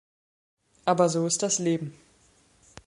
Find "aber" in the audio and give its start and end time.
0.83-1.09